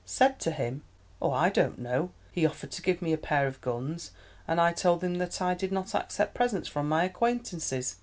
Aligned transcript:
"Said 0.03 0.39
to 0.39 0.49
him? 0.49 0.81
oh, 1.21 1.29
I 1.31 1.49
don't 1.51 1.77
know. 1.77 2.09
He 2.31 2.43
offered 2.43 2.71
to 2.71 2.81
give 2.81 3.03
me 3.03 3.13
a 3.13 3.19
pair 3.19 3.45
of 3.45 3.61
guns, 3.61 4.09
and 4.47 4.59
I 4.59 4.73
told 4.73 5.03
him 5.03 5.19
that 5.19 5.43
I 5.43 5.53
did 5.53 5.71
not 5.71 5.93
accept 5.93 6.33
presents 6.33 6.67
from 6.67 6.89
my 6.89 7.03
acquaintances. 7.03 7.97